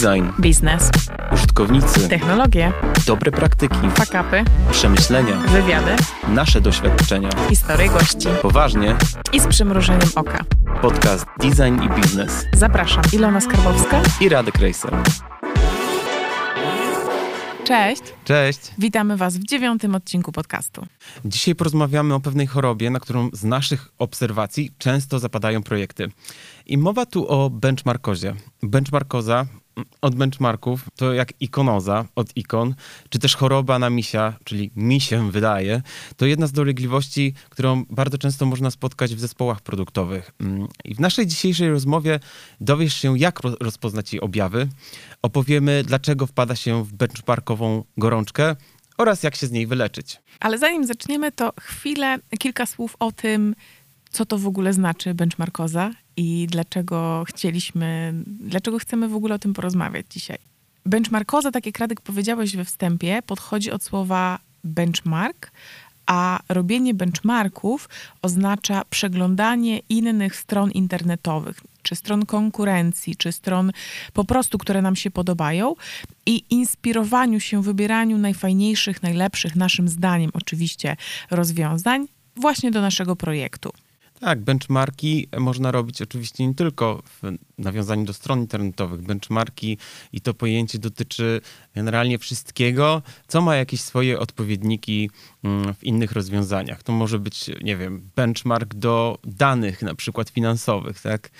[0.00, 0.90] Design, biznes,
[1.32, 2.72] użytkownicy, technologie,
[3.06, 5.90] dobre praktyki, fakapy, przemyślenia, wywiady,
[6.28, 7.28] nasze doświadczenia.
[7.48, 8.96] historie gości Poważnie,
[9.32, 10.44] i z przymrużeniem oka.
[10.82, 14.02] podcast Design i Biznes Zapraszam, Ilona Skarbowska.
[14.20, 14.94] i Radek Rejser.
[17.64, 18.60] Cześć, Cześć!
[18.78, 20.86] witamy Was w dziewiątym odcinku podcastu.
[21.24, 26.08] Dzisiaj porozmawiamy o pewnej chorobie, na którą z naszych obserwacji często zapadają projekty.
[26.66, 28.34] I mowa tu o benchmarkozie.
[28.62, 29.46] Benchmarkoza
[30.00, 32.74] od benchmarków to jak ikonoza od ikon,
[33.08, 35.82] czy też choroba na misia, czyli mi się wydaje,
[36.16, 40.30] to jedna z dolegliwości, którą bardzo często można spotkać w zespołach produktowych.
[40.40, 42.20] Mm, I w naszej dzisiejszej rozmowie
[42.60, 44.68] dowiesz się, jak ro- rozpoznać jej objawy,
[45.22, 48.56] opowiemy, dlaczego wpada się w benchmarkową gorączkę
[48.98, 50.20] oraz jak się z niej wyleczyć.
[50.40, 53.54] Ale zanim zaczniemy, to chwilę, kilka słów o tym,
[54.10, 59.54] co to w ogóle znaczy benchmarkoza i dlaczego chcieliśmy, dlaczego chcemy w ogóle o tym
[59.54, 60.38] porozmawiać dzisiaj.
[60.86, 65.50] Benchmarkoza, tak jak Radek powiedziałeś we wstępie, podchodzi od słowa benchmark,
[66.06, 67.88] a robienie benchmarków
[68.22, 73.72] oznacza przeglądanie innych stron internetowych, czy stron konkurencji, czy stron
[74.12, 75.74] po prostu, które nam się podobają
[76.26, 80.96] i inspirowaniu się, wybieraniu najfajniejszych, najlepszych, naszym zdaniem oczywiście,
[81.30, 83.72] rozwiązań właśnie do naszego projektu.
[84.20, 89.02] Tak, benchmarki można robić oczywiście nie tylko w nawiązaniu do stron internetowych.
[89.02, 89.78] Benchmarki
[90.12, 91.40] i to pojęcie dotyczy
[91.74, 95.10] generalnie wszystkiego, co ma jakieś swoje odpowiedniki
[95.44, 96.82] mm, w innych rozwiązaniach.
[96.82, 101.30] To może być, nie wiem, benchmark do danych, na przykład finansowych, tak?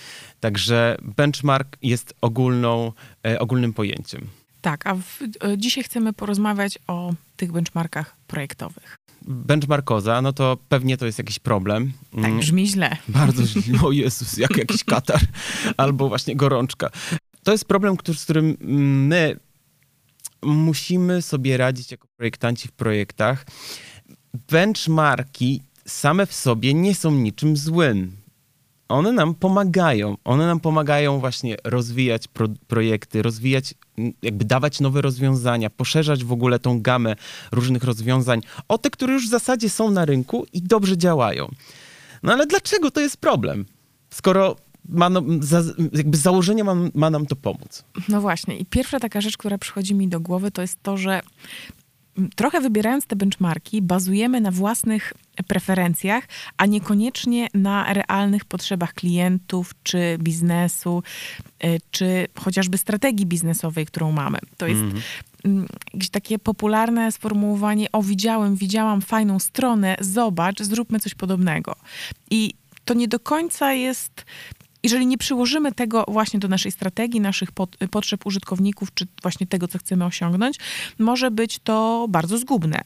[0.40, 2.92] Także benchmark jest ogólną,
[3.26, 4.26] e, ogólnym pojęciem.
[4.60, 8.97] Tak, a w, e, dzisiaj chcemy porozmawiać o tych benchmarkach projektowych.
[9.22, 11.92] Benchmarkoza, no to pewnie to jest jakiś problem.
[12.10, 12.96] Tak, Mm, brzmi źle.
[13.08, 13.62] Bardzo źle.
[13.86, 15.20] O Jezus, jak jakiś katar
[15.76, 16.90] albo właśnie gorączka.
[17.42, 18.56] To jest problem, który, z którym
[19.08, 19.36] my
[20.42, 23.46] musimy sobie radzić jako projektanci w projektach.
[24.50, 28.16] Benchmarki same w sobie nie są niczym złym.
[28.88, 30.16] One nam pomagają.
[30.24, 33.74] One nam pomagają właśnie rozwijać pro, projekty, rozwijać,
[34.22, 37.16] jakby dawać nowe rozwiązania, poszerzać w ogóle tą gamę
[37.52, 41.48] różnych rozwiązań o te, które już w zasadzie są na rynku i dobrze działają.
[42.22, 43.64] No ale dlaczego to jest problem?
[44.10, 44.56] Skoro
[44.88, 45.62] ma, no, za,
[45.92, 47.84] jakby z założenia ma, ma nam to pomóc.
[48.08, 48.56] No właśnie.
[48.56, 51.20] I pierwsza taka rzecz, która przychodzi mi do głowy, to jest to, że
[52.36, 55.12] trochę wybierając te benchmarki, bazujemy na własnych
[55.46, 56.24] preferencjach,
[56.56, 61.02] a niekoniecznie na realnych potrzebach klientów, czy biznesu,
[61.64, 64.38] y, czy chociażby strategii biznesowej, którą mamy.
[64.56, 64.82] To jest
[65.44, 71.76] mm, jakieś takie popularne sformułowanie: O, widziałem, widziałam fajną stronę, zobacz, zróbmy coś podobnego.
[72.30, 72.54] I
[72.84, 74.24] to nie do końca jest
[74.82, 79.68] jeżeli nie przyłożymy tego właśnie do naszej strategii, naszych pot- potrzeb użytkowników, czy właśnie tego,
[79.68, 80.56] co chcemy osiągnąć,
[80.98, 82.80] może być to bardzo zgubne.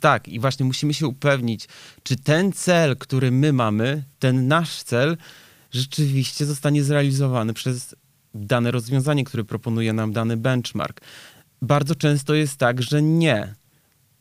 [0.00, 1.68] Tak, i właśnie musimy się upewnić,
[2.02, 5.16] czy ten cel, który my mamy, ten nasz cel,
[5.70, 7.94] rzeczywiście zostanie zrealizowany przez
[8.34, 11.00] dane rozwiązanie, które proponuje nam dany benchmark.
[11.62, 13.54] Bardzo często jest tak, że nie.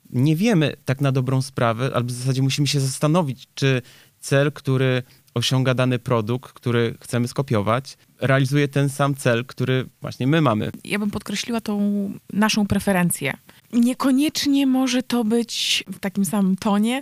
[0.10, 3.82] Nie wiemy tak na dobrą sprawę, albo w zasadzie musimy się zastanowić, czy
[4.20, 10.42] cel, który osiąga dany produkt, który chcemy skopiować, realizuje ten sam cel, który właśnie my
[10.42, 10.72] mamy.
[10.84, 13.34] Ja bym podkreśliła tą naszą preferencję.
[13.74, 17.02] Niekoniecznie może to być w takim samym tonie,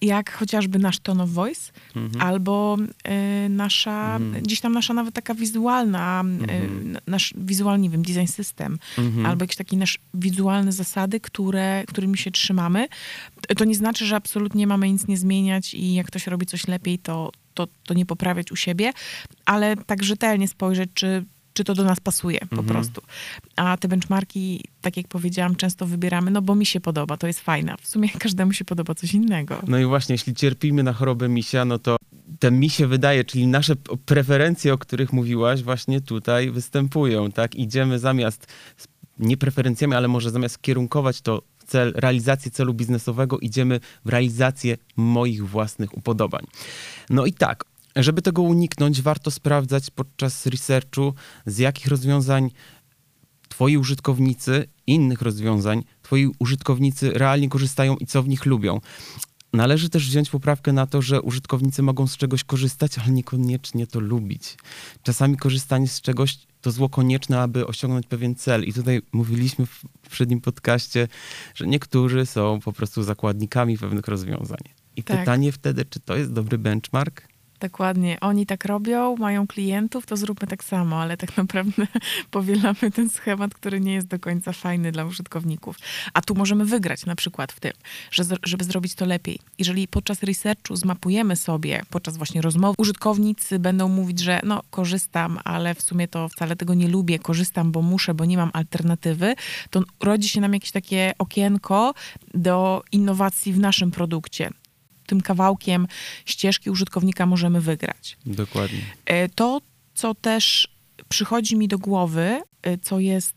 [0.00, 1.72] jak chociażby nasz tone of voice,
[2.18, 2.76] albo
[3.46, 6.24] y, nasza, gdzieś tam nasza nawet taka wizualna,
[7.06, 8.78] y, nasz wizualny, nie wiem, design system,
[9.26, 12.88] albo jakieś takie nasze wizualne zasady, które, którymi się trzymamy.
[13.56, 16.98] To nie znaczy, że absolutnie mamy nic nie zmieniać i jak ktoś robi coś lepiej,
[16.98, 18.92] to, to, to nie poprawiać u siebie,
[19.46, 23.02] ale tak rzetelnie spojrzeć, czy czy to do nas pasuje po prostu.
[23.56, 27.40] A te benchmarki, tak jak powiedziałam, często wybieramy, no bo mi się podoba, to jest
[27.40, 27.74] fajne.
[27.80, 29.62] W sumie każdemu się podoba coś innego.
[29.68, 31.96] No i właśnie, jeśli cierpimy na chorobę misia, no to
[32.38, 33.76] ten mi się wydaje, czyli nasze
[34.06, 37.54] preferencje, o których mówiłaś, właśnie tutaj występują, tak?
[37.54, 38.46] Idziemy zamiast,
[39.18, 45.48] nie preferencjami, ale może zamiast kierunkować to cel, realizację celu biznesowego, idziemy w realizację moich
[45.48, 46.46] własnych upodobań.
[47.10, 47.64] No i tak,
[47.96, 51.14] żeby tego uniknąć, warto sprawdzać podczas researchu,
[51.46, 52.50] z jakich rozwiązań
[53.48, 58.80] twoi użytkownicy, innych rozwiązań, twoi użytkownicy realnie korzystają i co w nich lubią.
[59.52, 64.00] Należy też wziąć poprawkę na to, że użytkownicy mogą z czegoś korzystać, ale niekoniecznie to
[64.00, 64.56] lubić.
[65.02, 68.64] Czasami korzystanie z czegoś to zło konieczne, aby osiągnąć pewien cel.
[68.64, 71.08] I tutaj mówiliśmy w poprzednim podcaście,
[71.54, 74.58] że niektórzy są po prostu zakładnikami pewnych rozwiązań.
[74.96, 75.18] I Tak.
[75.18, 77.22] pytanie wtedy, czy to jest dobry benchmark?
[77.60, 78.20] Dokładnie.
[78.20, 81.86] Oni tak robią, mają klientów, to zróbmy tak samo, ale tak naprawdę
[82.30, 85.76] powielamy ten schemat, który nie jest do końca fajny dla użytkowników.
[86.14, 87.72] A tu możemy wygrać na przykład w tym,
[88.10, 89.38] że, żeby zrobić to lepiej.
[89.58, 95.74] Jeżeli podczas researchu zmapujemy sobie, podczas właśnie rozmowy, użytkownicy będą mówić, że no korzystam, ale
[95.74, 99.34] w sumie to wcale tego nie lubię, korzystam, bo muszę, bo nie mam alternatywy,
[99.70, 101.94] to rodzi się nam jakieś takie okienko
[102.34, 104.50] do innowacji w naszym produkcie
[105.08, 105.86] tym kawałkiem
[106.24, 108.16] ścieżki użytkownika możemy wygrać.
[108.26, 108.80] Dokładnie.
[109.04, 109.60] E, to,
[109.94, 110.68] co też
[111.08, 113.34] przychodzi mi do głowy, e, co jest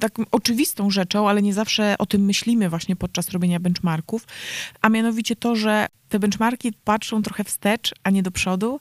[0.00, 4.26] taką oczywistą rzeczą, ale nie zawsze o tym myślimy właśnie podczas robienia benchmarków,
[4.80, 8.80] a mianowicie to, że te benchmarki patrzą trochę wstecz, a nie do przodu.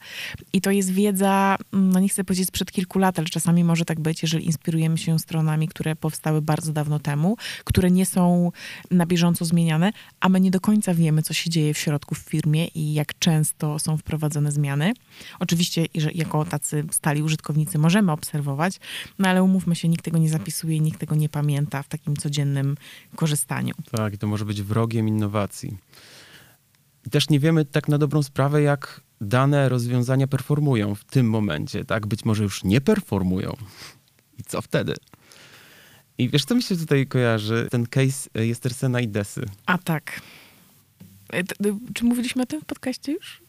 [0.53, 3.85] I to jest wiedza, mm, no nie chcę powiedzieć sprzed kilku lat, ale czasami może
[3.85, 8.51] tak być, jeżeli inspirujemy się stronami, które powstały bardzo dawno temu, które nie są
[8.91, 12.19] na bieżąco zmieniane, a my nie do końca wiemy, co się dzieje w środku w
[12.19, 14.93] firmie i jak często są wprowadzone zmiany.
[15.39, 15.85] Oczywiście,
[16.15, 18.79] jako tacy stali użytkownicy możemy obserwować,
[19.19, 22.77] no ale umówmy się, nikt tego nie zapisuje, nikt tego nie pamięta w takim codziennym
[23.15, 23.73] korzystaniu.
[23.91, 25.77] Tak, to może być wrogiem innowacji.
[27.09, 31.85] I też nie wiemy tak na dobrą sprawę, jak dane rozwiązania performują w tym momencie,
[31.85, 32.07] tak?
[32.07, 33.57] Być może już nie performują.
[34.37, 34.93] I co wtedy?
[36.17, 37.67] I wiesz, co mi się tutaj kojarzy?
[37.71, 39.45] Ten case Jestersena i Desy.
[39.65, 40.21] A tak.
[41.33, 41.43] E,
[41.93, 43.41] czy mówiliśmy o tym w podcaście już?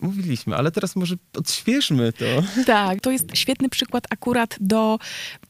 [0.00, 2.24] Mówiliśmy, ale teraz może odświeżmy to.
[2.66, 5.49] Tak, to jest świetny przykład akurat do Y,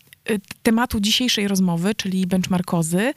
[0.63, 3.13] tematu dzisiejszej rozmowy, czyli benchmarkozy,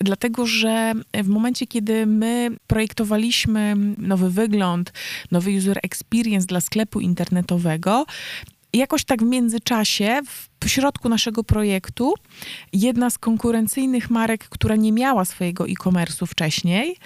[0.00, 4.92] dlatego że w momencie, kiedy my projektowaliśmy nowy wygląd,
[5.30, 8.06] nowy user experience dla sklepu internetowego,
[8.72, 10.20] jakoś tak w międzyczasie,
[10.64, 12.14] w środku naszego projektu,
[12.72, 16.96] jedna z konkurencyjnych marek, która nie miała swojego e-commerce'u wcześniej,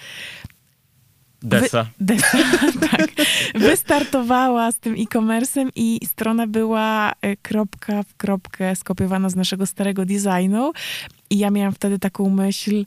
[1.45, 1.83] Desa.
[1.99, 2.37] Wy, Desa,
[2.91, 3.07] tak.
[3.55, 10.05] Wystartowała z tym e-commerce'em i strona była e, kropka w kropkę skopiowana z naszego starego
[10.05, 10.71] designu.
[11.29, 12.85] I ja miałam wtedy taką myśl,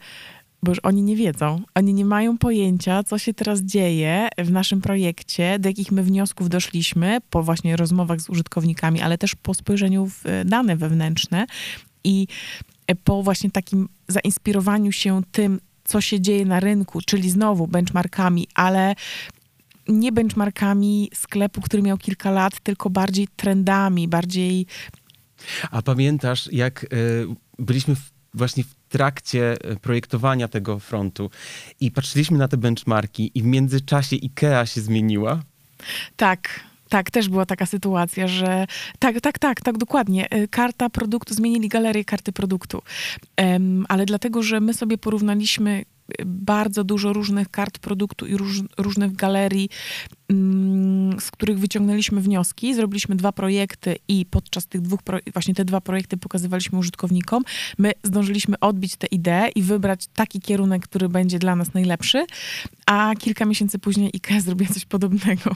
[0.63, 4.81] bo już oni nie wiedzą, oni nie mają pojęcia, co się teraz dzieje w naszym
[4.81, 10.07] projekcie, do jakich my wniosków doszliśmy po właśnie rozmowach z użytkownikami, ale też po spojrzeniu
[10.07, 11.47] w e, dane wewnętrzne
[12.05, 12.27] i
[12.87, 18.49] e, po właśnie takim zainspirowaniu się tym, co się dzieje na rynku, czyli znowu benchmarkami,
[18.55, 18.95] ale
[19.89, 24.67] nie benchmarkami sklepu, który miał kilka lat, tylko bardziej trendami, bardziej.
[25.71, 26.87] A pamiętasz, jak y,
[27.59, 31.31] byliśmy w, właśnie w trakcie e, projektowania tego frontu
[31.81, 35.43] i patrzyliśmy na te benchmarki, i w międzyczasie IKEA się zmieniła?
[36.17, 38.67] Tak, tak, też była taka sytuacja, że
[38.99, 40.31] tak, tak, tak, tak, dokładnie.
[40.31, 42.83] E, karta produktu, zmienili galerię karty produktu.
[43.41, 45.85] Um, ale dlatego, że my sobie porównaliśmy
[46.27, 49.69] bardzo dużo różnych kart produktu i róż, różnych galerii,
[51.21, 52.75] z których wyciągnęliśmy wnioski.
[52.75, 55.01] Zrobiliśmy dwa projekty i podczas tych dwóch,
[55.33, 57.43] właśnie te dwa projekty pokazywaliśmy użytkownikom.
[57.79, 62.27] My zdążyliśmy odbić te idee i wybrać taki kierunek, który będzie dla nas najlepszy,
[62.87, 65.51] a kilka miesięcy później IKEA zrobiła coś podobnego.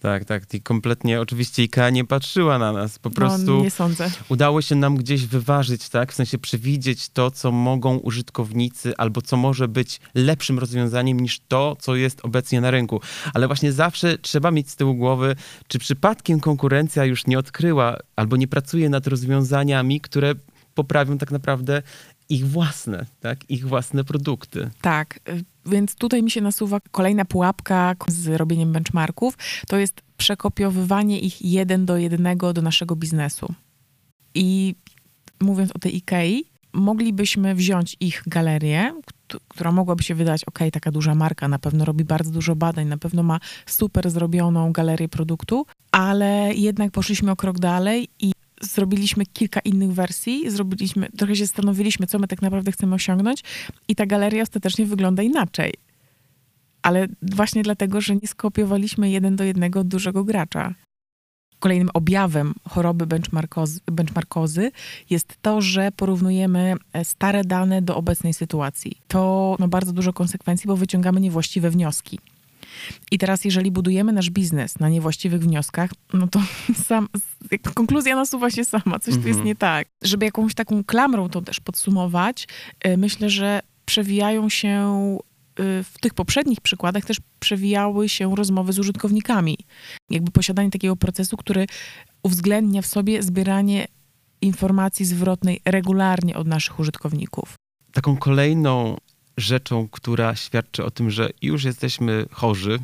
[0.00, 0.54] Tak, tak.
[0.54, 2.98] I kompletnie oczywiście IKEA nie patrzyła na nas.
[2.98, 4.10] Po prostu no, nie sądzę.
[4.28, 6.12] udało się nam gdzieś wyważyć, tak?
[6.12, 11.76] W sensie przewidzieć to, co mogą użytkownicy albo co może być lepszym rozwiązaniem niż to,
[11.80, 13.00] co jest obecnie na rynku.
[13.34, 15.36] Ale właśnie zawsze trzeba mieć z tyłu głowy,
[15.68, 20.34] czy przypadkiem konkurencja już nie odkryła albo nie pracuje nad rozwiązaniami, które
[20.74, 21.82] poprawią tak naprawdę
[22.28, 23.50] ich własne, tak?
[23.50, 24.70] Ich własne produkty.
[24.80, 25.20] Tak,
[25.66, 29.38] więc tutaj mi się nasuwa kolejna pułapka z robieniem benchmarków.
[29.68, 33.54] To jest przekopiowywanie ich jeden do jednego do naszego biznesu.
[34.34, 34.74] I
[35.40, 38.94] mówiąc o tej IKEA, moglibyśmy wziąć ich galerię,
[39.48, 42.98] która mogłaby się wydać, ok, taka duża marka, na pewno robi bardzo dużo badań, na
[42.98, 49.60] pewno ma super zrobioną galerię produktu, ale jednak poszliśmy o krok dalej i zrobiliśmy kilka
[49.60, 53.42] innych wersji, zrobiliśmy, trochę się zastanowiliśmy, co my tak naprawdę chcemy osiągnąć
[53.88, 55.74] i ta galeria ostatecznie wygląda inaczej.
[56.82, 60.74] Ale właśnie dlatego, że nie skopiowaliśmy jeden do jednego dużego gracza.
[61.60, 64.70] Kolejnym objawem choroby benchmarkozy, benchmarkozy
[65.10, 68.96] jest to, że porównujemy e, stare dane do obecnej sytuacji.
[69.08, 72.18] To ma bardzo dużo konsekwencji, bo wyciągamy niewłaściwe wnioski.
[73.10, 76.42] I teraz, jeżeli budujemy nasz biznes na niewłaściwych wnioskach, no to
[76.86, 77.08] sam,
[77.74, 79.46] konkluzja nasuwa się sama, coś tu jest mhm.
[79.46, 79.88] nie tak.
[80.02, 82.48] Żeby jakąś taką klamrą to też podsumować,
[82.80, 85.18] e, myślę, że przewijają się
[85.62, 89.58] w tych poprzednich przykładach też przewijały się rozmowy z użytkownikami.
[90.10, 91.66] Jakby posiadanie takiego procesu, który
[92.22, 93.86] uwzględnia w sobie zbieranie
[94.40, 97.54] informacji zwrotnej regularnie od naszych użytkowników.
[97.92, 98.96] Taką kolejną
[99.36, 102.78] rzeczą, która świadczy o tym, że już jesteśmy chorzy,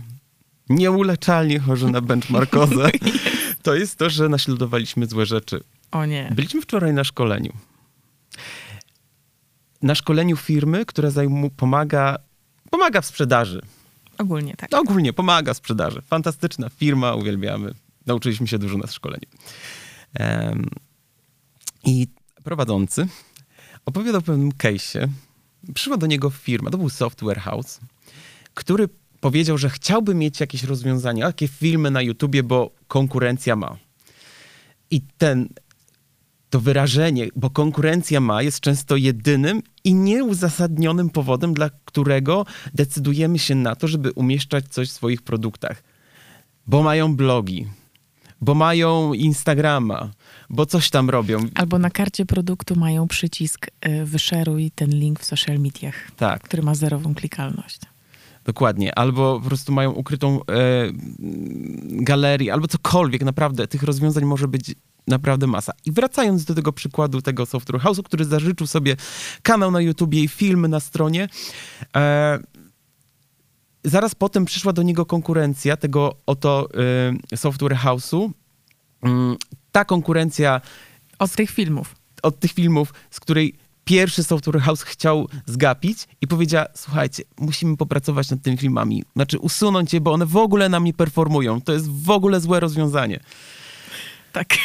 [0.69, 2.91] nieuleczalnie chorzy na benchmarkozę,
[3.63, 5.61] to jest to, że naśladowaliśmy złe rzeczy.
[5.93, 6.33] O nie.
[6.35, 7.53] Byliśmy wczoraj na szkoleniu.
[9.83, 11.09] Na szkoleniu firmy, która
[11.57, 12.17] pomaga,
[12.71, 13.63] pomaga w sprzedaży.
[14.19, 14.75] Ogólnie tak.
[14.75, 16.03] Ogólnie pomaga w sprzedaży.
[16.03, 17.75] Fantastyczna firma, uwielbiamy.
[18.07, 19.27] Nauczyliśmy się dużo na szkoleniu.
[20.21, 20.71] Um,
[21.85, 22.07] I
[22.45, 23.09] prowadzący
[23.87, 25.09] opowiadał o pewnym case'ie.
[25.75, 27.81] Przyszła do niego firma, to był software house,
[28.55, 28.89] który
[29.21, 33.77] powiedział, że chciałby mieć jakieś rozwiązania, jakie filmy na YouTubie, bo konkurencja ma.
[34.91, 35.49] I ten,
[36.51, 43.55] to wyrażenie, bo konkurencja ma, jest często jedynym i nieuzasadnionym powodem, dla którego decydujemy się
[43.55, 45.83] na to, żeby umieszczać coś w swoich produktach.
[46.67, 47.67] Bo mają blogi,
[48.41, 50.11] bo mają Instagrama,
[50.51, 51.39] bo coś tam robią.
[51.55, 56.43] Albo na karcie produktu mają przycisk y, wyszeruj ten link w social mediach, tak.
[56.43, 57.81] który ma zerową klikalność.
[58.45, 58.99] Dokładnie.
[58.99, 60.43] Albo po prostu mają ukrytą e,
[62.05, 63.25] galerię, albo cokolwiek.
[63.25, 64.75] Naprawdę tych rozwiązań może być
[65.07, 65.73] naprawdę masa.
[65.85, 68.97] I wracając do tego przykładu tego Software House'u, który zażyczył sobie
[69.43, 71.29] kanał na YouTubie i filmy na stronie,
[71.97, 72.39] e,
[73.85, 76.69] zaraz potem przyszła do niego konkurencja tego oto
[77.33, 78.31] e, Software House'u.
[79.03, 79.37] Mm,
[79.73, 80.61] ta konkurencja...
[81.19, 81.97] Od tych filmów.
[82.23, 88.31] Od tych filmów, z której pierwszy Software House chciał zgapić i powiedziała, słuchajcie, musimy popracować
[88.31, 89.05] nad tymi filmami.
[89.17, 91.61] Znaczy usunąć je, bo one w ogóle nam nie performują.
[91.61, 93.21] To jest w ogóle złe rozwiązanie.
[94.37, 94.59] Tak.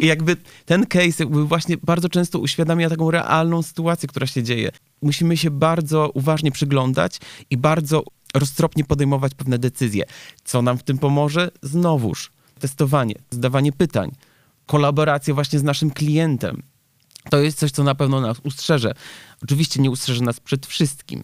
[0.00, 4.70] I jakby ten case jakby właśnie bardzo często uświadamia taką realną sytuację, która się dzieje.
[5.02, 7.18] Musimy się bardzo uważnie przyglądać
[7.50, 10.04] i bardzo roztropnie podejmować pewne decyzje.
[10.44, 11.50] Co nam w tym pomoże?
[11.62, 14.10] Znowuż testowanie, zadawanie pytań,
[14.66, 16.62] kolaboracja właśnie z naszym klientem.
[17.30, 18.94] To jest coś, co na pewno nas ustrzeże.
[19.42, 21.22] Oczywiście nie ustrzeże nas przed wszystkim,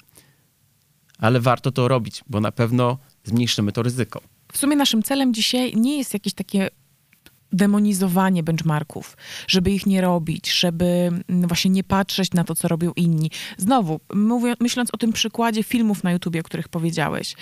[1.18, 4.20] ale warto to robić, bo na pewno zmniejszymy to ryzyko.
[4.52, 6.70] W sumie naszym celem dzisiaj nie jest jakieś takie
[7.56, 9.16] demonizowanie benchmarków,
[9.48, 13.30] żeby ich nie robić, żeby mm, właśnie nie patrzeć na to, co robią inni.
[13.56, 17.34] Znowu, mówię, myśląc o tym przykładzie filmów na YouTubie, o których powiedziałeś,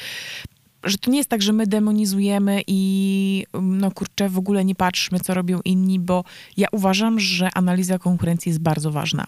[0.84, 4.74] że to nie jest tak, że my demonizujemy i mm, no kurczę, w ogóle nie
[4.74, 6.24] patrzmy, co robią inni, bo
[6.56, 9.26] ja uważam, że analiza konkurencji jest bardzo ważna.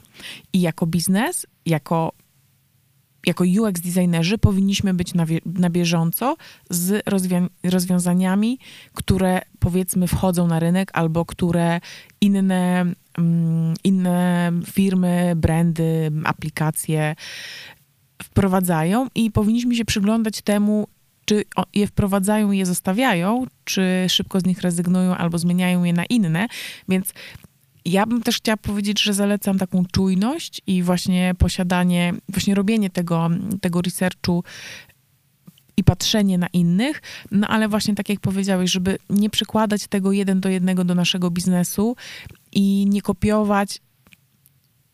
[0.52, 2.12] I jako biznes, jako
[3.26, 6.36] jako UX designerzy powinniśmy być na, na bieżąco
[6.70, 8.58] z rozwią rozwiązaniami,
[8.94, 11.80] które powiedzmy wchodzą na rynek albo które
[12.20, 17.14] inne, mm, inne firmy, brandy, aplikacje
[18.22, 20.88] wprowadzają i powinniśmy się przyglądać temu,
[21.24, 26.04] czy je wprowadzają i je zostawiają, czy szybko z nich rezygnują albo zmieniają je na
[26.04, 26.48] inne.
[26.88, 27.12] Więc
[27.86, 33.28] ja bym też chciała powiedzieć, że zalecam taką czujność i właśnie posiadanie, właśnie robienie tego,
[33.60, 34.44] tego researchu
[35.76, 40.40] i patrzenie na innych, no ale właśnie tak jak powiedziałeś, żeby nie przykładać tego jeden
[40.40, 41.96] do jednego do naszego biznesu
[42.52, 43.80] i nie kopiować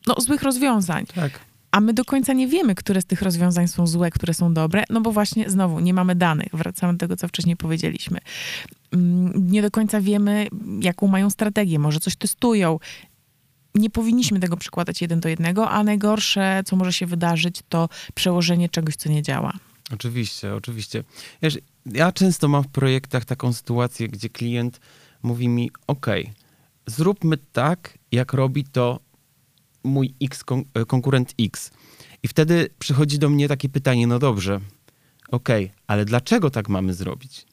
[0.07, 1.07] no, złych rozwiązań.
[1.15, 4.55] Tak a my do końca nie wiemy, które z tych rozwiązań są złe, które są
[4.55, 6.49] dobre, no bo właśnie znowu nie mamy danych.
[6.53, 8.19] Wracamy do tego, co wcześniej powiedzieliśmy.
[8.93, 10.47] Mm, nie do końca wiemy,
[10.81, 12.79] jaką mają strategię, może coś testują.
[13.75, 18.69] Nie powinniśmy tego przykładać jeden do jednego, a najgorsze, co może się wydarzyć, to przełożenie
[18.69, 19.53] czegoś, co nie działa.
[19.95, 21.05] Oczywiście, oczywiście.
[21.87, 24.81] Ja często mam w projektach taką sytuację, gdzie klient
[25.23, 26.07] mówi mi: OK,
[26.87, 29.01] zróbmy tak, jak robi to
[29.85, 30.45] mój X,
[30.75, 31.71] e, konkurent X.
[32.23, 34.61] I wtedy przychodzi do mnie takie pytanie, no dobrze,
[35.31, 37.52] okay, ale dlaczego tak mamy zrobić?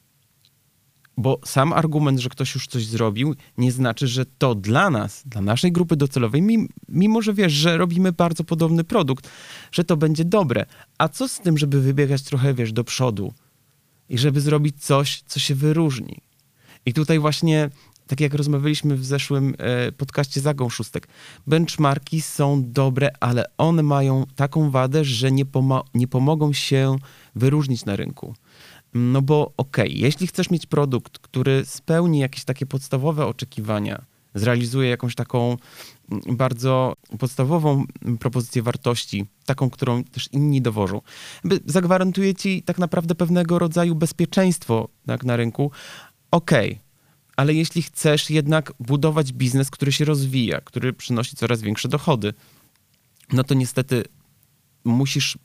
[1.20, 5.40] Bo sam argument, że ktoś już coś zrobił, nie znaczy, że to dla nas, dla
[5.40, 6.42] naszej grupy docelowej,
[6.88, 9.30] mimo że wiesz, że robimy bardzo podobny produkt,
[9.72, 10.66] że to będzie dobre.
[10.98, 13.32] A co z tym, żeby wybiegać trochę, wiesz, do przodu
[14.08, 16.20] i żeby zrobić coś, co się wyróżni?
[16.86, 17.70] I tutaj właśnie
[18.06, 21.08] tak jak rozmawialiśmy w zeszłym e, podcaście Zagą Szóstek,
[21.46, 26.96] benchmarki są dobre, ale one mają taką wadę, że nie, pomo nie pomogą się
[27.34, 28.34] wyróżnić na rynku.
[28.94, 34.04] No bo okej, okay, jeśli chcesz mieć produkt, który spełni jakieś takie podstawowe oczekiwania,
[34.34, 35.56] zrealizuje jakąś taką
[36.10, 37.84] mm, bardzo podstawową
[38.20, 41.00] propozycję wartości, taką, którą też inni dowożą,
[41.66, 45.70] zagwarantuje ci tak naprawdę pewnego rodzaju bezpieczeństwo tak, na rynku,
[46.30, 46.80] okej, okay,
[47.36, 52.34] ale jeśli chcesz jednak budować biznes, który się rozwija, który przynosi coraz większe dochody,
[53.32, 54.04] no to niestety
[54.84, 55.38] musisz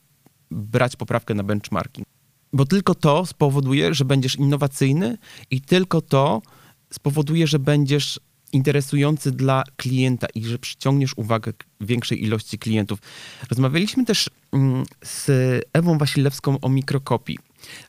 [0.50, 2.04] brać poprawkę na benchmarki.
[2.52, 5.18] Bo tylko to spowoduje, że będziesz innowacyjny
[5.50, 6.42] i tylko to
[6.90, 8.20] spowoduje, że będziesz
[8.52, 12.98] interesujący dla klienta i że przyciągniesz uwagę większej ilości klientów.
[13.50, 15.30] Rozmawialiśmy też mm, z
[15.72, 17.38] Ewą Wasilewską o mikrokopii.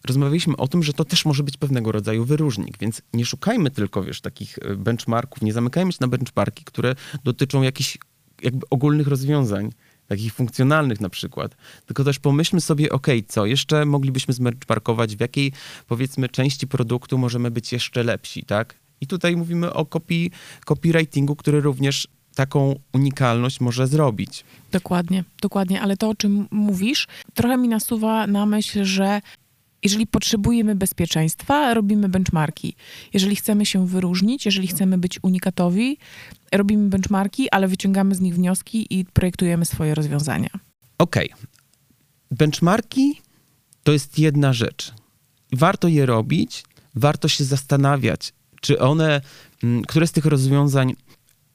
[0.08, 4.04] rozmawialiśmy o tym, że to też może być pewnego rodzaju wyróżnik, więc nie szukajmy tylko,
[4.04, 7.98] wiesz, takich e, benchmarków, nie zamykajmy się na benchmarki, które dotyczą jakichś
[8.42, 9.72] jakby ogólnych rozwiązań,
[10.08, 15.52] takich funkcjonalnych na przykład, tylko też pomyślmy sobie, ok, co jeszcze moglibyśmy zbenchmarkować, w jakiej
[15.88, 18.76] powiedzmy części produktu możemy być jeszcze lepsi, tak?
[19.02, 20.30] I tutaj mówimy o copy,
[20.66, 24.44] copywritingu, który również taką unikalność może zrobić.
[24.72, 29.22] Dokładnie, dokładnie, ale to, o czym mówisz, trochę mi nasuwa na myśl, że
[29.84, 32.76] jeżeli potrzebujemy bezpieczeństwa, robimy benchmarki.
[33.14, 35.98] Jeżeli chcemy się wyróżnić, jeżeli chcemy być unikatowi,
[36.52, 40.50] robimy benchmarki, ale wyciągamy z nich wnioski i projektujemy swoje rozwiązania.
[40.98, 41.32] Okej.
[41.32, 41.48] Okay.
[42.32, 43.22] Benchmarki
[43.84, 44.94] to jest jedna rzecz.
[45.54, 46.64] Warto je robić,
[46.96, 49.22] warto się zastanawiać, czy one,
[49.64, 50.96] mm, które z tych rozwiązań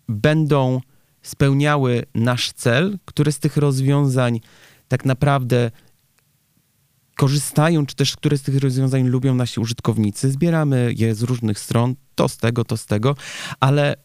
[0.09, 0.81] będą
[1.23, 4.41] spełniały nasz cel, które z tych rozwiązań
[4.89, 5.71] tak naprawdę
[7.23, 10.31] korzystają, czy też które z tych rozwiązań lubią nasi użytkownicy.
[10.31, 13.17] Zbieramy je z różnych stron, to z tego, to z tego,
[13.61, 13.97] ale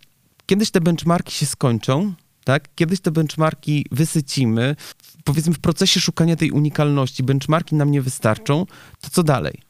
[0.45, 2.75] kiedyś te benchmarki się skończą, tak?
[2.75, 4.75] Kiedyś te benchmarki wysycimy.
[5.23, 8.65] Powiedzmy, w procesie szukania tej unikalności benchmarki nam nie wystarczą,
[9.01, 9.61] to co dalej?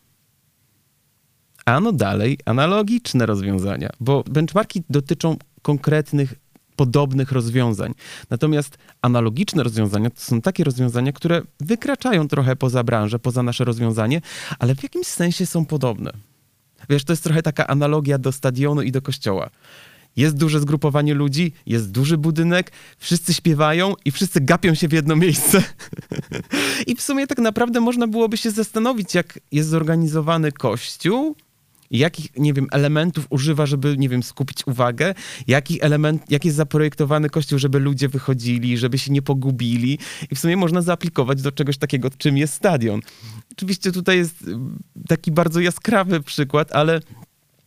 [1.65, 6.33] Ano dalej analogiczne rozwiązania, bo benchmarki dotyczą konkretnych
[6.77, 7.93] podobnych rozwiązań.
[8.29, 14.21] Natomiast analogiczne rozwiązania to są takie rozwiązania, które wykraczają trochę poza branżę, poza nasze rozwiązanie,
[14.59, 16.11] ale w jakimś sensie są podobne.
[16.89, 19.49] Wiesz, to jest trochę taka analogia do stadionu i do kościoła.
[20.15, 25.15] Jest duże zgrupowanie ludzi, jest duży budynek, wszyscy śpiewają i wszyscy gapią się w jedno
[25.15, 25.63] miejsce.
[26.87, 31.35] I w sumie tak naprawdę można byłoby się zastanowić, jak jest zorganizowany kościół,
[31.91, 35.13] jakich, nie wiem, elementów używa, żeby, nie wiem, skupić uwagę,
[35.47, 39.99] jakich element, jak jest zaprojektowany kościół, żeby ludzie wychodzili, żeby się nie pogubili
[40.31, 43.01] i w sumie można zaaplikować do czegoś takiego, czym jest stadion.
[43.51, 47.01] Oczywiście tutaj jest mm, taki bardzo jaskrawy przykład, ale,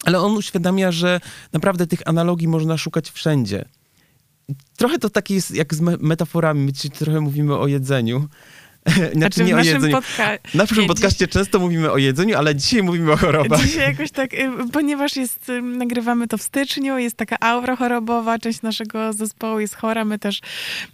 [0.04, 1.20] ale on uświadamia, że
[1.52, 3.64] naprawdę tych analogii można szukać wszędzie.
[4.76, 6.60] Trochę to takie jest jak z metaforami.
[6.60, 8.28] My trochę mówimy o jedzeniu,
[8.86, 9.96] znaczy, znaczy nie o jedzeniu.
[9.96, 11.32] Podca- w naszym podcaście dziś...
[11.32, 13.60] często mówimy o jedzeniu, ale dzisiaj mówimy o chorobach.
[13.60, 18.38] Dzisiaj jakoś tak, y, ponieważ jest, y, nagrywamy to w styczniu, jest taka aura chorobowa,
[18.38, 20.40] część naszego zespołu jest chora, my też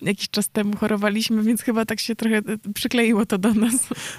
[0.03, 3.75] jakiś czas temu chorowaliśmy, więc chyba tak się trochę y, przykleiło to do nas.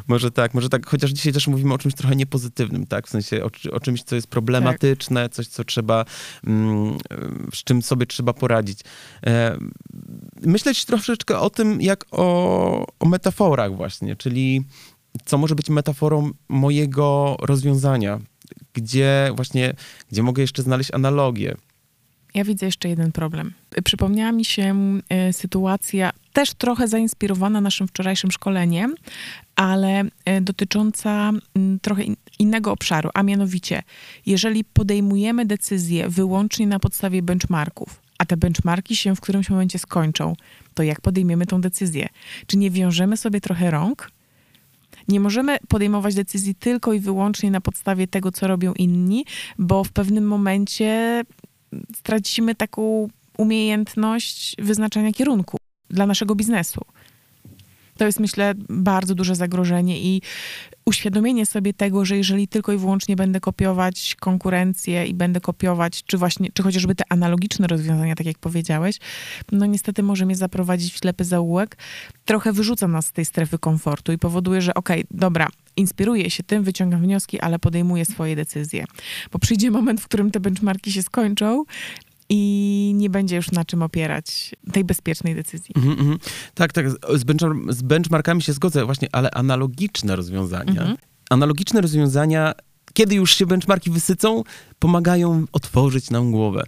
[0.08, 3.08] Może tak, może tak, chociaż dzisiaj też mówimy o czymś trochę niepozytywnym, tak?
[3.08, 5.32] W sensie o, o czymś, co jest problematyczne, tak.
[5.34, 6.06] coś, co trzeba,
[6.48, 6.98] mm,
[7.54, 8.80] z czym sobie trzeba poradzić.
[9.26, 9.58] E,
[10.42, 14.63] myśleć troszeczkę o tym, jak o, o metaforach właśnie, czyli
[15.26, 18.20] co może być metaforą mojego rozwiązania,
[18.74, 19.74] gdzie właśnie,
[20.12, 21.56] gdzie mogę jeszcze znaleźć analogię.
[22.34, 23.54] Ja widzę jeszcze jeden problem.
[23.84, 24.76] Przypomniała mi się
[25.30, 28.96] y, sytuacja, też trochę zainspirowana naszym wczorajszym szkoleniem,
[29.56, 30.10] ale y,
[30.41, 33.84] dotycząca y, trochę in, innego obszaru, a mianowicie,
[34.26, 40.36] jeżeli podejmujemy decyzje wyłącznie na podstawie benchmarków, a te benchmarki się w którymś momencie skończą,
[40.74, 42.10] to jak podejmiemy tą decyzję?
[42.48, 44.12] Czy nie wiążemy sobie trochę rąk?
[45.08, 49.26] Nie możemy podejmować decyzji tylko i wyłącznie na podstawie tego, co robią inni,
[49.58, 51.24] bo w pewnym momencie
[51.96, 55.58] stracimy taką umiejętność wyznaczania kierunku
[55.90, 56.82] dla naszego biznesu.
[57.98, 60.22] To jest, myślę, bardzo duże zagrożenie i
[60.86, 66.18] uświadomienie sobie tego, że jeżeli tylko i wyłącznie będę kopiować konkurencję i będę kopiować, czy
[66.18, 68.98] właśnie, czy chociażby te analogiczne rozwiązania, tak jak powiedziałeś,
[69.52, 71.78] no niestety może mnie zaprowadzić w ślepy zaułek,
[72.26, 76.44] trochę wyrzuca nas z tej strefy komfortu i powoduje, że okej, okay, dobra, inspiruję się
[76.44, 78.86] tym, wyciągam wnioski, ale podejmuję swoje decyzje.
[79.32, 81.64] Bo przyjdzie moment, w którym te benchmarki się skończą
[82.30, 85.76] i nie będzie już na czym opierać tej bezpiecznej decyzji.
[85.76, 86.18] Mm -hmm.
[86.54, 86.90] Tak, tak.
[86.90, 90.98] Z, benchmark, z, benchmarkami się zgodzę właśnie, ale analogiczne rozwiązania, mm -hmm.
[91.30, 92.54] analogiczne rozwiązania,
[92.94, 94.44] kiedy już się benchmarki wysycą,
[94.80, 96.63] pomagają otworzyć nam głowę.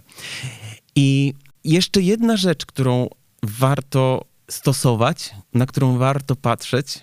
[0.96, 3.08] I jeszcze jedna rzecz, którą
[3.42, 7.02] warto stosować, na którą warto patrzeć,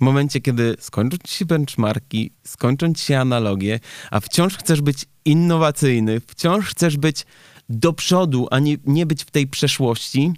[0.00, 3.80] w momencie, kiedy skończą ci się benchmarki, skończą ci się analogie,
[4.10, 7.26] a wciąż chcesz być innowacyjny, wciąż chcesz być
[7.68, 10.32] do przodu, a nie, nie być w tej przeszłości,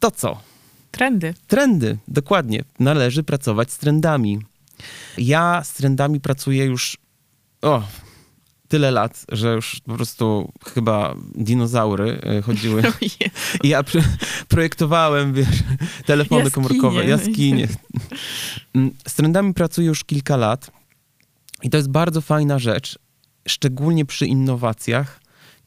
[0.00, 0.40] to co?
[0.90, 1.34] Trendy.
[1.46, 2.64] Trendy, dokładnie.
[2.78, 4.38] Należy pracować z trendami.
[5.18, 6.96] Ja z trendami pracuję już
[7.62, 7.82] o,
[8.72, 12.82] tyle lat, że już po prostu chyba dinozaury e, chodziły.
[13.64, 13.84] I ja
[14.48, 15.48] projektowałem, wiesz,
[16.06, 16.68] telefony jaskinie.
[16.68, 17.68] komórkowe, jaskinie.
[18.74, 20.70] Mm, z trendami pracuję już kilka lat
[21.62, 22.98] i to jest bardzo fajna rzecz,
[23.48, 25.20] szczególnie przy innowacjach,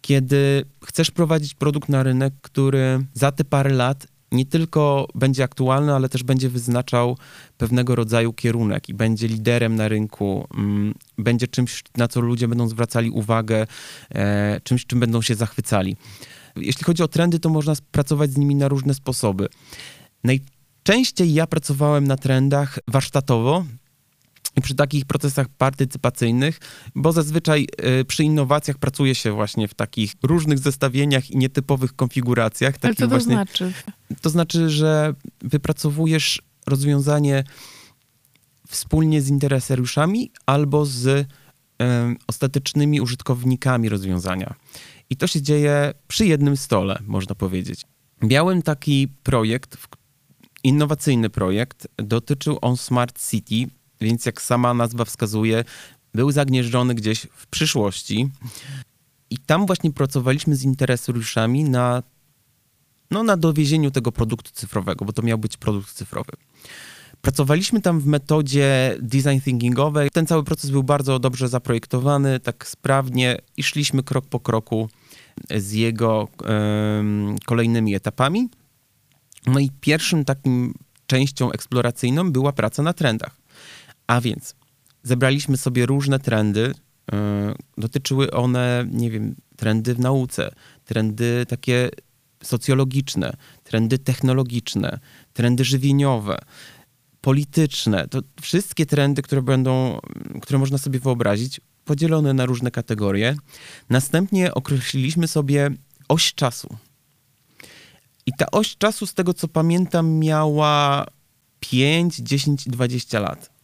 [0.05, 5.93] kiedy chcesz prowadzić produkt na rynek, który za te parę lat nie tylko będzie aktualny,
[5.93, 7.17] ale też będzie wyznaczał
[7.57, 12.67] pewnego rodzaju kierunek i będzie liderem na rynku, mm, będzie czymś, na co ludzie będą
[12.67, 13.67] zwracali uwagę,
[14.09, 15.97] e, czymś, czym będą się zachwycali.
[16.55, 19.47] Jeśli chodzi o trendy, to można pracować z nimi na różne sposoby.
[20.23, 23.65] Najczęściej ja pracowałem na trendach warsztatowo,
[24.61, 26.59] przy takich procesach partycypacyjnych,
[26.95, 27.67] bo zazwyczaj
[28.01, 32.75] y, przy innowacjach pracuje się właśnie w takich różnych zestawieniach i nietypowych konfiguracjach.
[32.81, 33.73] Ale co to właśnie, znaczy?
[34.21, 37.43] To znaczy, że wypracowujesz rozwiązanie
[38.67, 41.25] wspólnie z interesariuszami albo z y,
[42.27, 44.55] ostatecznymi użytkownikami rozwiązania.
[45.09, 47.81] I to się dzieje przy jednym stole, można powiedzieć.
[48.21, 49.77] Miałem taki projekt,
[50.63, 55.63] innowacyjny projekt, dotyczył on Smart City, więc jak sama nazwa wskazuje,
[56.13, 58.29] był zagnieżdżony gdzieś w przyszłości.
[59.29, 62.03] I tam właśnie pracowaliśmy z interesariuszami na,
[63.11, 66.31] no, na dowiezieniu tego produktu cyfrowego, bo to miał być produkt cyfrowy.
[67.21, 70.09] Pracowaliśmy tam w metodzie design thinkingowej.
[70.09, 74.89] Ten cały proces był bardzo dobrze zaprojektowany, tak sprawnie i szliśmy krok po kroku
[75.55, 78.49] z jego um, kolejnymi etapami.
[79.47, 80.73] No i pierwszym takim
[81.07, 83.44] częścią eksploracyjną była praca na trendach.
[84.07, 84.55] A więc
[85.03, 86.73] zebraliśmy sobie różne trendy.
[87.11, 87.17] Yy,
[87.77, 90.51] dotyczyły one, nie wiem, trendy w nauce,
[90.85, 91.89] trendy takie
[92.43, 94.99] socjologiczne, trendy technologiczne,
[95.33, 96.37] trendy żywieniowe,
[97.21, 98.07] polityczne.
[98.07, 99.99] To wszystkie trendy, które będą,
[100.41, 103.35] które można sobie wyobrazić, podzielone na różne kategorie.
[103.89, 105.69] Następnie określiliśmy sobie
[106.07, 106.77] oś czasu.
[108.25, 111.05] I ta oś czasu, z tego co pamiętam, miała
[111.59, 113.54] 5, 10 i 20 lat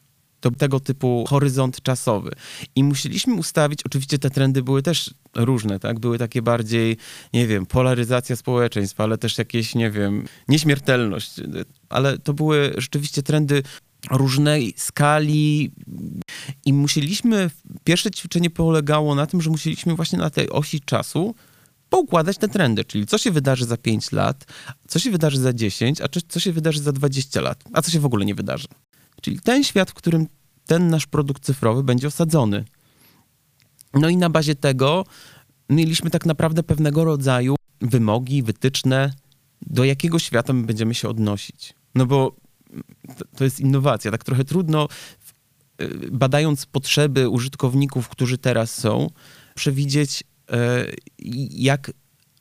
[0.42, 2.32] to tego typu horyzont czasowy.
[2.76, 6.00] I musieliśmy ustawić, oczywiście te trendy były też różne, tak?
[6.00, 6.98] Były takie bardziej,
[7.34, 11.34] nie wiem, polaryzacja społeczeństwa, ale też jakieś, nie wiem, nieśmiertelność.
[11.90, 13.64] Ale to były rzeczywiście trendy
[14.12, 15.72] różnej skali
[16.66, 17.50] i musieliśmy,
[17.84, 21.36] pierwsze ćwiczenie polegało na tym, że musieliśmy właśnie na tej osi czasu
[21.90, 24.46] poukładać te trendy, czyli co się wydarzy za 5 lat,
[24.88, 28.00] co się wydarzy za 10, a co się wydarzy za 20 lat, a co się
[28.00, 28.68] w ogóle nie wydarzy.
[29.22, 30.28] Czyli ten świat, w którym
[30.66, 32.66] ten nasz produkt cyfrowy będzie osadzony.
[33.94, 35.06] No i na bazie tego
[35.70, 39.14] mieliśmy tak naprawdę pewnego rodzaju wymogi, wytyczne,
[39.62, 41.74] do jakiego świata my będziemy się odnosić.
[41.96, 42.36] No bo
[43.36, 44.88] to jest innowacja, tak trochę trudno,
[45.82, 49.10] y, badając potrzeby użytkowników, którzy teraz są,
[49.56, 50.56] przewidzieć, y,
[51.52, 51.92] jak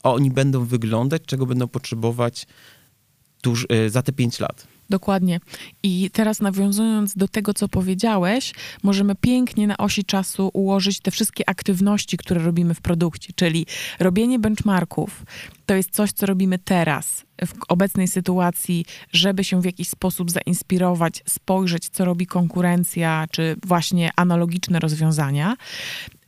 [0.03, 2.47] oni będą wyglądać, czego będą potrzebować
[3.43, 4.67] tuż, y, za te pięć lat.
[4.91, 5.41] Dokładnie.
[5.83, 11.49] I teraz nawiązując do tego, co powiedziałeś, możemy pięknie na osi czasu ułożyć te wszystkie
[11.49, 13.67] aktywności, które robimy w produkcie, czyli
[13.99, 15.23] robienie benchmarków.
[15.67, 21.23] To jest coś, co robimy teraz, w obecnej sytuacji, żeby się w jakiś sposób zainspirować,
[21.29, 25.57] spojrzeć, co robi konkurencja, czy właśnie analogiczne rozwiązania.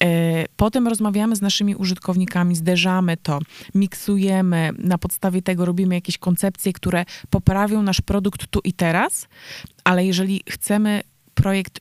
[0.04, 3.38] E, potem rozmawiamy z naszymi użytkownikami, zderzamy to,
[3.74, 9.28] miksujemy, na podstawie tego robimy jakieś koncepcje, które poprawią nasz produkt tu i teraz,
[9.84, 11.02] ale jeżeli chcemy
[11.34, 11.80] projekt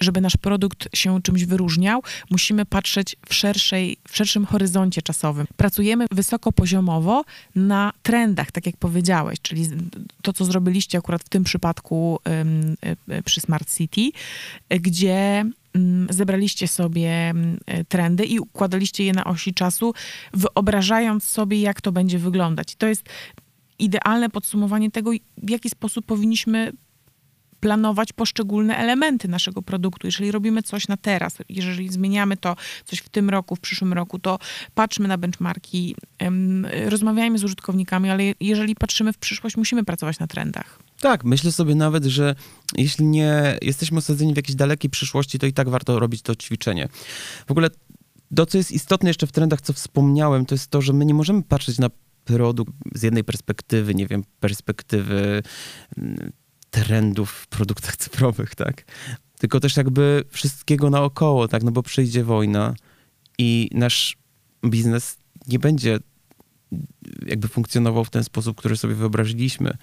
[0.00, 5.46] żeby nasz produkt się czymś wyróżniał, musimy patrzeć w, szerszej, w szerszym horyzoncie czasowym.
[5.56, 9.68] Pracujemy wysokopoziomowo na trendach, tak jak powiedziałeś, czyli
[10.22, 12.18] to, co zrobiliście akurat w tym przypadku
[13.24, 14.10] przy Smart City,
[14.68, 15.44] gdzie
[16.10, 17.34] zebraliście sobie
[17.88, 19.94] trendy i układaliście je na osi czasu,
[20.32, 22.72] wyobrażając sobie, jak to będzie wyglądać.
[22.72, 23.02] I to jest
[23.78, 26.72] idealne podsumowanie tego, w jaki sposób powinniśmy
[27.60, 30.06] planować poszczególne elementy naszego produktu.
[30.06, 34.18] Jeżeli robimy coś na teraz, jeżeli zmieniamy to coś w tym roku, w przyszłym roku,
[34.18, 34.38] to
[34.74, 35.96] patrzmy na benchmarki,
[36.86, 40.78] rozmawiajmy z użytkownikami, ale jeżeli patrzymy w przyszłość, musimy pracować na trendach.
[41.00, 42.34] Tak, myślę sobie nawet, że
[42.76, 46.88] jeśli nie jesteśmy osadzeni w jakiejś dalekiej przyszłości, to i tak warto robić to ćwiczenie.
[47.46, 47.70] W ogóle
[48.34, 51.14] to, co jest istotne jeszcze w trendach, co wspomniałem, to jest to, że my nie
[51.14, 51.90] możemy patrzeć na
[52.24, 55.42] produkt z jednej perspektywy, nie wiem, perspektywy
[56.70, 58.84] trendów w produktach cyfrowych, tak?
[59.38, 61.62] Tylko też jakby wszystkiego naokoło, tak?
[61.62, 62.74] No bo przyjdzie wojna
[63.38, 64.16] i nasz
[64.66, 65.98] biznes nie będzie
[67.26, 69.76] jakby funkcjonował w ten sposób, który sobie wyobraziliśmy.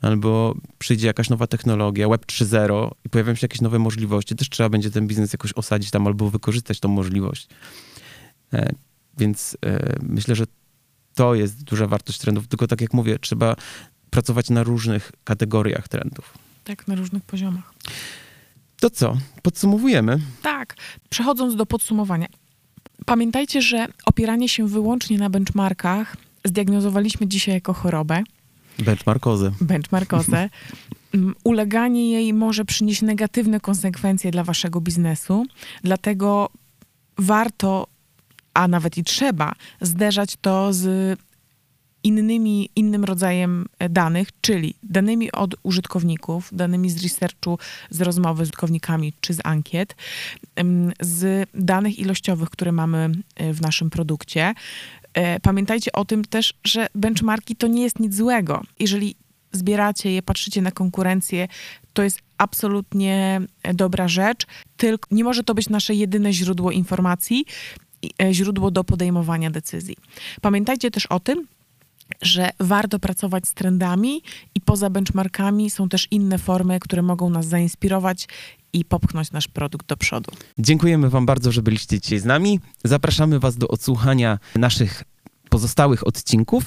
[0.00, 4.68] Albo przyjdzie jakaś nowa technologia, Web 3.0 i pojawią się jakieś nowe możliwości, też trzeba
[4.68, 7.48] będzie ten biznes jakoś osadzić tam albo wykorzystać tą możliwość.
[8.52, 8.72] E,
[9.18, 10.44] więc e, myślę, że
[11.14, 12.48] to jest duża wartość trendów.
[12.48, 13.56] Tylko tak jak mówię, trzeba
[14.10, 16.34] pracować na różnych kategoriach trendów.
[16.64, 17.74] Tak, na różnych poziomach.
[18.80, 19.16] To co?
[19.42, 20.20] Podsumowujemy?
[20.42, 20.76] Tak.
[21.10, 22.26] Przechodząc do podsumowania.
[23.06, 28.22] Pamiętajcie, że opieranie się wyłącznie na benchmarkach zdiagnozowaliśmy dzisiaj jako chorobę.
[28.78, 29.52] Benchmarkozę.
[29.60, 30.50] benchmarkozę,
[31.44, 35.46] uleganie jej może przynieść negatywne konsekwencje dla waszego biznesu.
[35.84, 36.50] Dlatego
[37.18, 37.86] warto,
[38.54, 41.18] a nawet i trzeba, zderzać to z
[42.04, 47.58] innymi, innym rodzajem e, danych, czyli danymi od użytkowników, danymi z researchu,
[47.90, 49.96] z rozmowy z użytkownikami czy z ankiet,
[51.00, 54.54] z danych ilościowych, które mamy e, w naszym produkcie.
[55.14, 58.62] E, Pamiętajcie o tym też, że benchmarki to nie jest nic złego.
[58.78, 59.16] Jeżeli
[59.52, 61.48] zbieracie je, patrzycie na konkurencję,
[61.92, 63.40] to jest absolutnie
[63.74, 67.44] dobra rzecz, tylko nie może to być nasze jedyne źródło informacji,
[68.32, 69.96] źródło do podejmowania decyzji.
[70.40, 71.46] Pamiętajcie też o tym,
[72.22, 74.22] że warto pracować z trendami
[74.54, 78.28] i poza benchmarkami są też inne formy, które mogą nas zainspirować
[78.72, 80.32] i popchnąć nasz produkt do przodu.
[80.58, 82.60] Dziękujemy Wam bardzo, że byliście dzisiaj z nami.
[82.84, 85.04] Zapraszamy Was do odsłuchania naszych
[85.48, 86.64] pozostałych odcinków.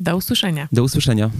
[0.00, 0.68] Do usłyszenia.
[0.72, 1.30] Do usłyszenia.